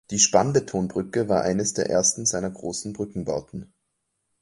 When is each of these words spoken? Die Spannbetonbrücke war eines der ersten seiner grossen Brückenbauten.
Die 0.09 0.17
Spannbetonbrücke 0.17 1.29
war 1.29 1.43
eines 1.43 1.75
der 1.75 1.87
ersten 1.91 2.25
seiner 2.25 2.49
grossen 2.49 2.91
Brückenbauten. 2.91 3.71